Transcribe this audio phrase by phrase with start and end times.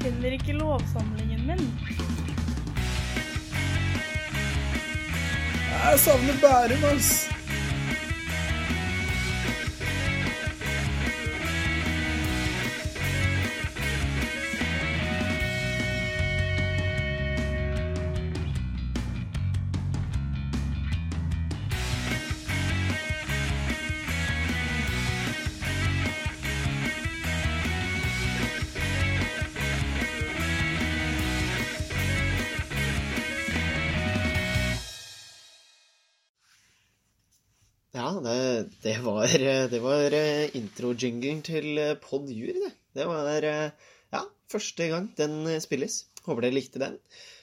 [0.00, 1.60] Jeg finner ikke lovsamlingen min.
[5.72, 7.39] Jeg savner Bærum, ass.
[37.90, 39.26] Ja, det, det var,
[39.70, 42.70] det var introjinglen intro-jinglen til eh, Pod Jur, det.
[42.94, 43.72] Det var eh,
[44.14, 44.20] ja,
[44.52, 46.04] første gang den eh, spilles.
[46.22, 46.94] Håper dere likte den.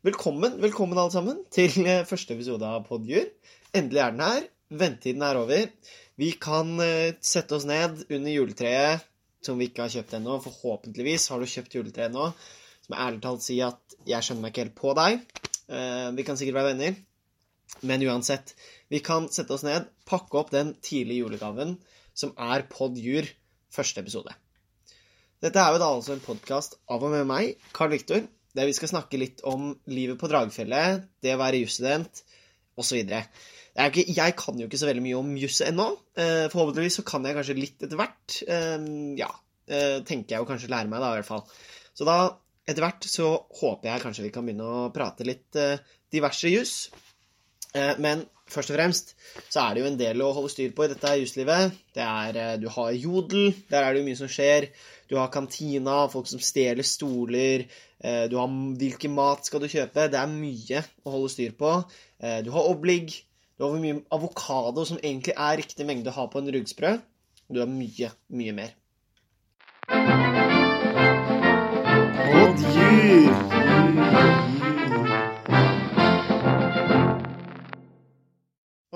[0.00, 3.28] Velkommen, velkommen alle sammen til eh, første episode av Pod Jur.
[3.76, 4.48] Endelig er den her.
[4.80, 5.68] Ventetiden er over.
[6.16, 9.04] Vi kan eh, sette oss ned under juletreet
[9.44, 10.40] som vi ikke har kjøpt ennå.
[10.46, 12.30] Forhåpentligvis har du kjøpt juletreet nå.
[12.80, 15.20] Så må jeg ærlig talt si at jeg skjønner meg ikke helt på deg.
[15.68, 17.00] Eh, vi kan sikkert være venner.
[17.86, 18.54] Men uansett,
[18.92, 21.76] vi kan sette oss ned, pakke opp den tidlige julegaven
[22.16, 23.28] som er Pod Jur,
[23.72, 24.34] første episode.
[25.40, 28.74] Dette er jo da altså en podkast av og med meg, Carl Viktor, der vi
[28.76, 32.22] skal snakke litt om livet på Dragfjellet, det å være jusstudent
[32.80, 32.98] osv.
[33.00, 35.86] Jeg, jeg kan jo ikke så veldig mye om juss ennå.
[36.18, 38.40] Eh, forhåpentligvis så kan jeg kanskje litt etter hvert.
[38.42, 38.76] Eh,
[39.20, 39.30] ja,
[39.70, 41.44] eh, tenker jeg å kanskje lære meg, da, i hvert fall.
[41.96, 42.18] Så da,
[42.66, 43.30] etter hvert, så
[43.62, 45.56] håper jeg kanskje vi kan begynne å prate litt
[46.12, 46.74] diverse juss.
[47.74, 49.12] Eh, Men først og fremst
[49.48, 51.76] så er det jo en del å holde styr på i dette juslivet.
[51.94, 54.68] Det er, eh, du har jodel, der er det jo mye som skjer.
[55.08, 57.66] Du har kantina, folk som stjeler stoler.
[58.02, 60.10] eh, Du har hvilken mat skal du kjøpe.
[60.10, 61.84] Det er mye å holde styr på.
[62.44, 63.22] Du har oblig.
[63.58, 67.00] Du har hvor mye avokado som egentlig er riktig mengde å ha på en ruggsprø.
[67.52, 68.70] Du har mye, mye mer.
[72.30, 73.49] Pod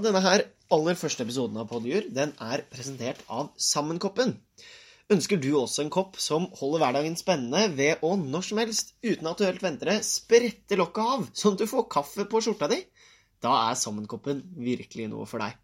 [0.00, 0.40] Og denne her
[0.72, 4.30] aller første episoden av Podjur, den er presentert av Sammenkoppen.
[5.12, 9.28] Ønsker du også en kopp som holder hverdagen spennende ved å når som helst, uten
[9.28, 12.70] at du helt venter det, sprette lokket av, sånn at du får kaffe på skjorta
[12.72, 12.80] di?
[13.44, 15.60] Da er Sammenkoppen virkelig noe for deg.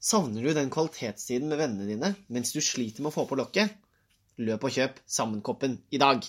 [0.00, 3.76] Savner du den kvalitetstiden med vennene dine mens du sliter med å få på lokket?
[4.40, 6.24] Løp og kjøp Sammenkoppen i dag.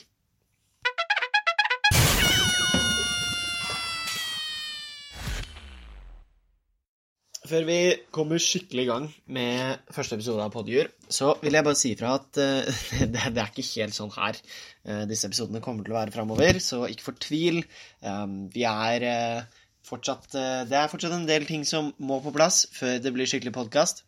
[7.51, 7.79] Før vi
[8.15, 12.13] kommer skikkelig i gang med første episode av Podjur, så vil jeg bare si ifra
[12.15, 15.97] at uh, det, det er ikke helt sånn her uh, disse episodene kommer til å
[15.97, 17.57] være framover, så ikke fortvil.
[18.07, 20.29] Um, vi er uh, fortsatt
[20.69, 24.05] Det er fortsatt en del ting som må på plass før det blir skikkelig podkast.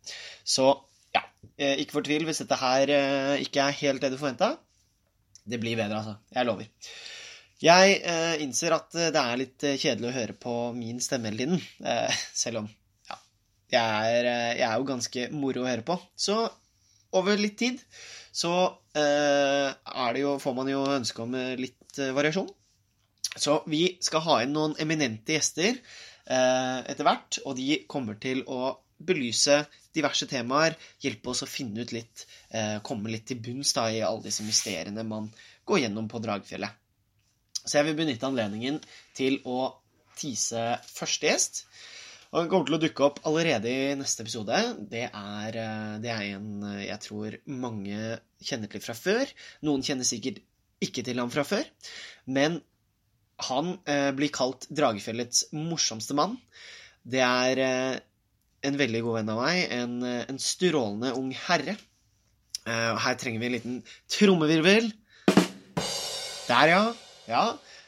[0.48, 0.70] Så
[1.12, 1.26] ja,
[1.58, 2.94] ikke fortvil hvis dette her
[3.44, 4.54] ikke er helt det du forventa.
[5.44, 6.16] Det blir bedre, altså.
[6.32, 6.94] Jeg lover.
[7.66, 8.00] Jeg
[8.46, 11.68] innser at det er litt kjedelig å høre på min stemme hele tiden,
[12.46, 12.72] selv om
[13.74, 15.98] jeg er, eh, jeg er jo ganske moro å høre på.
[16.16, 16.38] Så
[17.18, 17.82] over litt tid
[18.34, 18.54] så
[18.98, 22.50] eh, jo, får man jo ønske om eh, litt variasjon.
[23.34, 25.80] Så vi skal ha inn noen eminente gjester
[26.24, 28.70] etter hvert, og de kommer til å
[29.04, 29.58] belyse
[29.92, 32.24] diverse temaer, hjelpe oss å finne ut litt,
[32.88, 35.28] komme litt til bunns da, i alle disse mysteriene man
[35.68, 36.78] går gjennom på Dragfjellet.
[37.66, 38.80] Så jeg vil benytte anledningen
[39.18, 39.74] til å
[40.16, 41.64] tease første gjest.
[42.34, 44.58] Han kommer til å dukke opp allerede i neste episode.
[44.90, 48.00] Det er, eh, det er en eh, jeg tror mange
[48.42, 49.34] kjenner til fra før.
[49.62, 50.40] Noen kjenner sikkert
[50.84, 51.68] ikke til ham fra før.
[52.26, 52.58] Men
[53.50, 56.40] han eh, blir kalt Dragefjellets morsomste mann.
[57.06, 58.02] Det er eh,
[58.66, 59.62] en veldig god venn av meg.
[59.78, 61.78] En, eh, en strålende ung herre.
[62.66, 63.80] Eh, her trenger vi en liten
[64.10, 64.90] trommevirvel.
[66.50, 66.84] Der, ja.
[67.30, 67.46] Ja,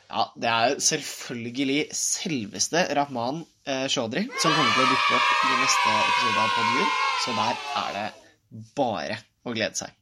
[0.10, 5.60] ja det er selvfølgelig selveste Rahman eh, Chaudhry som kommer til å dukke opp i
[5.60, 6.96] neste episode av Podjur.
[7.26, 9.94] Så der er det bare å glede seg.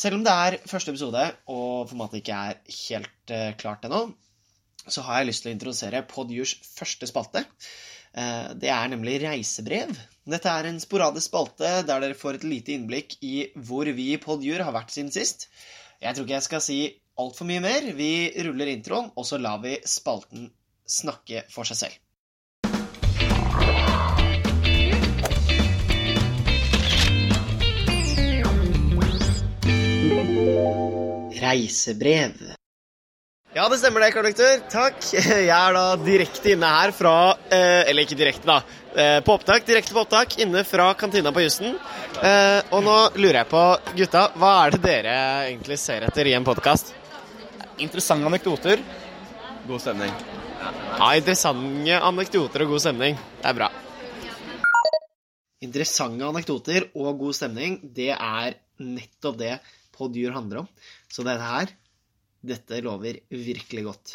[0.00, 4.04] Selv om det er første episode, og formatet ikke er helt eh, klart ennå,
[4.86, 7.42] så har jeg lyst til å introdusere Podjurs første spalte.
[8.14, 9.92] Eh, det er nemlig reisebrev.
[10.30, 14.22] Dette er en sporadisk spalte der dere får et lite innblikk i hvor vi i
[14.22, 15.48] Podjur har vært siden sist.
[16.00, 16.80] Jeg tror ikke jeg skal si
[17.20, 17.90] altfor mye mer.
[17.96, 18.12] Vi
[18.46, 20.48] ruller introen, og så lar vi spalten
[20.90, 21.98] snakke for seg selv.
[31.40, 32.56] Reisebrev.
[33.52, 34.28] Ja, det stemmer det, Karl.
[34.70, 35.00] Takk.
[35.50, 37.14] Jeg er da direkte inne her fra
[37.50, 38.60] eh, Eller ikke direkte, da.
[38.94, 39.66] Eh, på opptak.
[39.66, 41.74] Direkte på opptak inne fra kantina på Jussen.
[42.22, 43.64] Eh, og nå lurer jeg på,
[43.98, 45.18] gutta, hva er det dere
[45.48, 46.94] egentlig ser etter i en podkast?
[47.80, 48.82] Interessante anekdoter.
[49.68, 50.12] God stemning.
[50.98, 53.18] Ja, interessante anekdoter og god stemning.
[53.40, 53.70] Det er bra.
[55.64, 59.58] Interessante anekdoter og god stemning, det er nettopp det
[59.96, 60.68] Podjur handler om.
[61.12, 61.72] Så dette her
[62.40, 64.12] dette lover virkelig godt.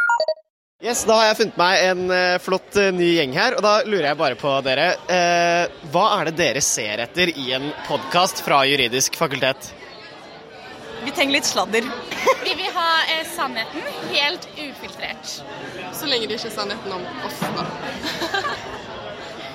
[0.83, 3.75] Yes, Da har jeg funnet meg en uh, flott uh, ny gjeng her, og da
[3.85, 4.87] lurer jeg bare på dere.
[5.09, 9.71] Eh, hva er det dere ser etter i en podkast fra juridisk fakultet?
[11.15, 11.87] Trenger litt sladder.
[12.43, 12.89] Vi vil ha
[13.31, 15.37] sannheten helt ufiltrert.
[15.95, 17.63] Så lenge det ikke er sannheten om oss, da.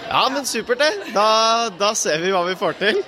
[0.09, 1.13] ja, men supert, det.
[1.17, 1.29] Da,
[1.77, 3.05] da ser vi hva vi får til.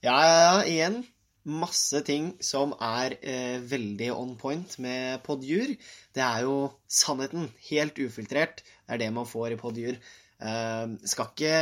[0.00, 0.56] Ja, ja, ja.
[0.64, 1.00] Igjen
[1.48, 5.72] masse ting som er eh, veldig on point med Podjur.
[6.14, 7.48] Det er jo sannheten.
[7.70, 8.62] Helt ufiltrert.
[8.62, 9.96] Det er det man får i Podjur.
[10.38, 11.54] Eh, skal ikke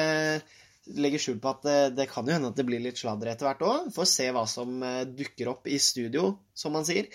[0.94, 3.48] legge skjul på at det, det, kan jo hende at det blir litt sladder etter
[3.48, 3.90] hvert òg.
[3.94, 7.10] Får se hva som eh, dukker opp i studio, som man sier.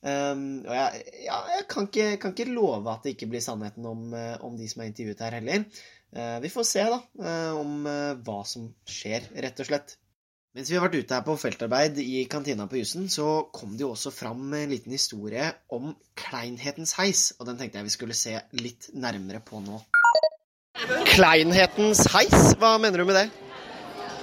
[0.00, 3.84] Um, og jeg, ja, jeg kan, ikke, kan, ikke, love at det ikke blir sannheten
[3.84, 5.66] om, eh, om de som er intervjuet her, heller.
[6.16, 9.98] Uh, vi får se, da, uh, om uh, hva som skjer, rett og slett.
[10.56, 13.84] Mens vi har vært ute her på feltarbeid i kantina på Jussen, så kom det
[13.84, 18.16] jo også fram en liten historie om Kleinhetens heis, og den tenkte jeg vi skulle
[18.18, 19.78] se litt nærmere på nå.
[21.10, 22.54] Kleinhetens heis?
[22.60, 23.26] Hva mener du med det?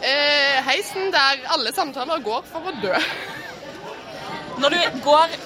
[0.07, 2.93] Eh, heisen der alle samtaler går for å dø.
[4.61, 5.37] Når du går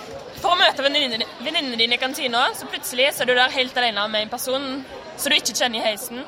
[0.41, 4.07] for å møte venninnene dine i kantina, så plutselig så er du der helt alene
[4.11, 4.67] med en person
[5.21, 6.23] så du ikke kjenner i heisen.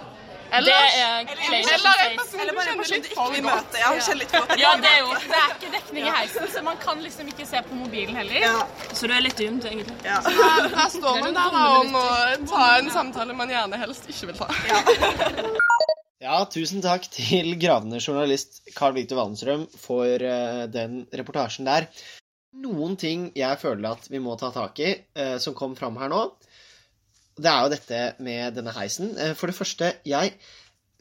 [0.54, 3.48] Eller, det er eller en person eller bare en person du.
[3.80, 6.62] Ja, kjenner litt for ja, det er jo Det er ikke dekning i heisen, så
[6.66, 8.46] man kan liksom ikke se på mobilen heller.
[8.46, 8.68] Ja.
[8.94, 9.98] Så du er litt dumt, egentlig.
[10.06, 10.20] Ja.
[10.22, 12.06] Så her, der står man der da om å
[12.52, 14.50] ta en samtale man gjerne helst ikke vil ta.
[14.70, 14.84] Ja.
[16.24, 21.90] Ja, tusen takk til gravende journalist Carl Victor Wallenstrøm for uh, den reportasjen der.
[22.64, 26.14] Noen ting jeg føler at vi må ta tak i, uh, som kom fram her
[26.14, 26.22] nå
[27.38, 29.15] det er jo dette med denne heisen.
[29.18, 30.35] Eh, for det første, jeg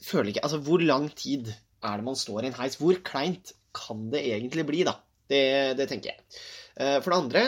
[0.03, 1.53] føler ikke Altså, hvor lang tid
[1.83, 2.79] er det man står i en heis?
[2.81, 4.97] Hvor kleint kan det egentlig bli, da?
[5.29, 5.45] Det,
[5.79, 6.43] det tenker jeg.
[6.77, 7.45] Eh, for det andre,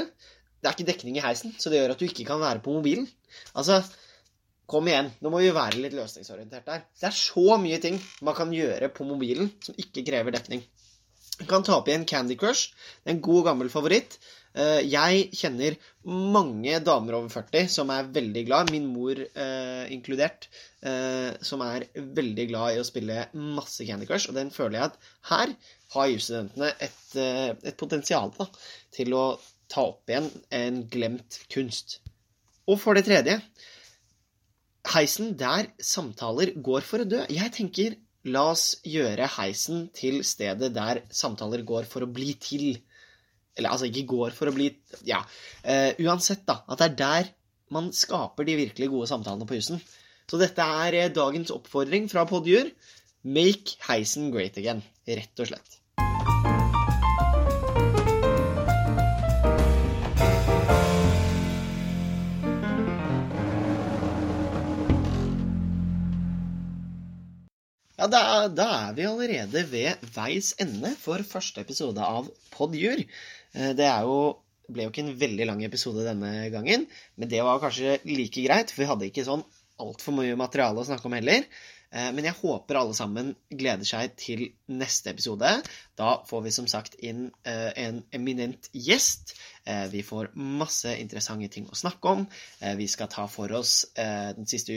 [0.61, 2.73] det er ikke dekning i heisen, så det gjør at du ikke kan være på
[2.77, 3.09] mobilen.
[3.57, 3.81] Altså,
[4.71, 6.87] kom igjen, nå må vi være litt løsningsorientert der.
[7.01, 10.65] Det er så mye ting man kan gjøre på mobilen som ikke krever dekning.
[11.35, 12.73] Du kan ta opp igjen Candy Crush.
[13.05, 14.17] En god, gammel favoritt.
[14.55, 15.75] Eh, jeg kjenner
[16.07, 20.47] mange damer over 40 som er veldig glad, min mor eh, inkludert,
[20.87, 24.31] eh, som er veldig glad i å spille masse Candy Crush.
[24.31, 25.57] Og den føler jeg at her
[25.97, 28.47] har jusstudentene et, et potensial da,
[28.95, 29.27] til å
[29.71, 31.99] ta opp igjen en glemt kunst.
[32.71, 33.41] Og for det tredje
[34.95, 37.23] Heisen der samtaler går for å dø.
[37.33, 37.95] Jeg tenker
[38.29, 42.77] la oss gjøre heisen til stedet der samtaler går for å bli til.
[43.55, 44.73] Eller altså ikke går for å bli
[45.07, 45.23] Ja.
[45.63, 46.63] Uh, uansett, da.
[46.69, 47.31] At det er der
[47.75, 49.81] man skaper de virkelig gode samtalene på husen.
[50.31, 52.71] Så dette er uh, dagens oppfordring fra Podjur.
[53.25, 54.83] Make heisen great again.
[55.09, 55.81] Rett og slett.
[68.05, 73.01] Ja, da, da, er vi allerede ved veis ende for første episode av Podjur.
[73.55, 74.17] Eh, det jo,
[74.71, 78.73] ble jo ikke en veldig lang episode denne gangen, men det var kanskje like greit,
[78.73, 79.47] for vi hadde ikke sånn
[79.83, 81.47] altfor mye materiale å snakke om heller.
[81.95, 84.45] Eh, men jeg håper alle sammen gleder seg til
[84.75, 85.51] neste episode.
[85.99, 89.37] Da får vi som sagt inn eh, en eminent gjest.
[89.65, 92.27] Vi får masse interessante ting å snakke om.
[92.77, 94.75] Vi skal ta for oss den siste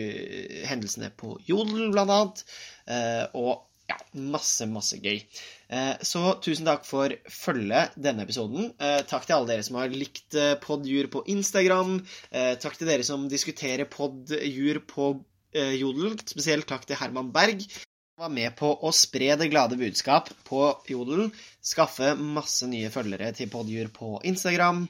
[0.63, 2.43] hendelsene på Jodel, blant annet.
[3.35, 5.19] Og ja, masse, masse gøy.
[5.67, 8.69] Eh, så tusen takk for følget denne episoden.
[8.79, 11.97] Eh, takk til alle dere som har likt poddjur Podjur på Instagram.
[12.31, 15.07] Takk til dere som diskuterer Podjur på
[15.53, 16.17] Jodel.
[16.27, 17.63] Spesielt takk til Herman Berg.
[18.17, 21.31] Var med på å spre det glade budskap på Jodel.
[21.61, 24.85] Skaffe masse nye følgere til Podjur på Instagram.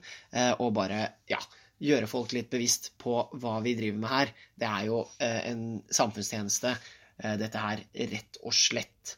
[0.59, 1.39] Og bare, ja
[1.77, 4.35] gjøre folk litt bevisst på hva vi driver med her.
[4.57, 6.73] Det er jo en samfunnstjeneste
[7.17, 7.81] Eh, dette her,
[8.11, 9.17] rett og slett.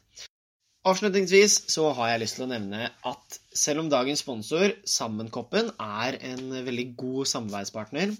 [0.88, 6.16] Avslutningsvis så har jeg lyst til å nevne at selv om dagens sponsor, Sammenkoppen, er
[6.24, 8.14] en veldig god samarbeidspartner,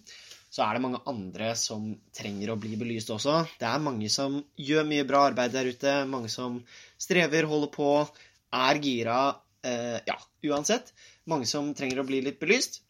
[0.52, 3.38] så er det mange andre som trenger å bli belyst også.
[3.57, 6.59] Det er mange som gjør mye bra arbeid der ute, mange som
[7.00, 7.88] strever, holder på,
[8.61, 9.21] er gira.
[9.64, 10.19] Eh, ja,
[10.50, 10.93] uansett.
[11.33, 12.83] Mange som trenger å bli litt belyst.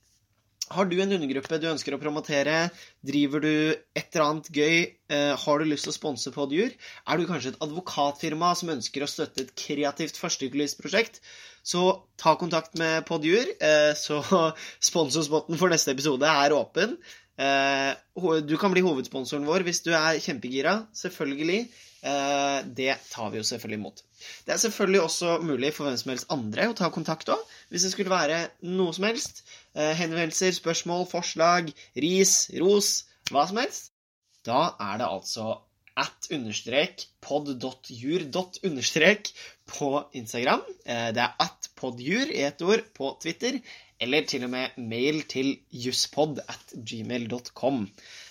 [0.70, 2.68] Har du en undergruppe du ønsker å promotere?
[3.02, 4.76] Driver du et eller annet gøy?
[5.10, 6.70] Eh, har du lyst til å sponse Podjur?
[7.10, 11.18] Er du kanskje et advokatfirma som ønsker å støtte et kreativt førsteutlyst-prosjekt?
[11.66, 11.82] Så
[12.20, 13.50] ta kontakt med Podjur.
[13.58, 14.22] Eh, så
[14.90, 16.94] sponsorspotten for neste episode er åpen.
[17.40, 20.74] Eh, du kan bli hovedsponsoren vår hvis du er kjempegira.
[20.96, 21.62] Selvfølgelig.
[22.00, 24.02] Eh, det tar vi jo selvfølgelig imot.
[24.46, 27.40] Det er selvfølgelig også mulig for hvem som helst andre å ta kontakt òg,
[27.72, 29.42] hvis det skulle være noe som helst.
[29.74, 32.92] Eh, henvendelser, spørsmål, forslag, ris, ros,
[33.32, 33.92] hva som helst.
[34.44, 35.58] Da er det altså
[36.00, 39.28] at understrek pod.jur dot understrek
[39.68, 40.62] på Instagram.
[40.86, 43.58] Det er at podjur i ett ord på Twitter,
[44.00, 47.84] eller til og med mail til jusspod at gmail.com.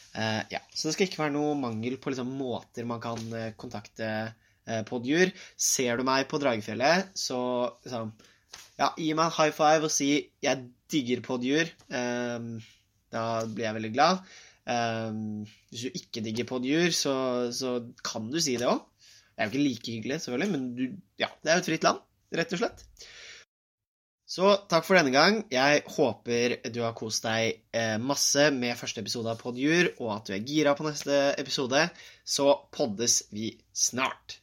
[0.09, 3.51] Uh, ja, så det skal ikke være noe mangel på liksom, måter man kan uh,
[3.59, 5.29] kontakte uh, Podjur.
[5.53, 7.39] Ser du meg på Dragefjellet, så
[7.85, 8.13] liksom
[8.79, 11.69] Ja, gi meg en high five og si 'jeg digger Podjur'.
[11.91, 12.61] Um,
[13.11, 14.21] da blir jeg veldig glad.
[14.69, 17.15] Um, hvis du ikke digger Podjur, så,
[17.51, 17.73] så
[18.05, 18.79] kan du si det òg.
[19.35, 20.85] Det er jo ikke like hyggelig, selvfølgelig, men du,
[21.19, 21.99] ja, det er jo et fritt land,
[22.39, 22.85] rett og slett.
[24.29, 25.39] Så takk for denne gang.
[25.49, 30.29] Jeg håper du har kost deg eh, masse med første episode av Podjur, og at
[30.29, 31.87] du er gira på neste episode.
[32.21, 32.45] Så
[32.75, 34.37] poddes vi snart.